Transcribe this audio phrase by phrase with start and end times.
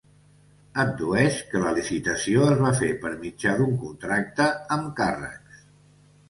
[0.83, 5.63] Addueix que la licitació es va fer per mitjà d’un contracte amb càrrecs.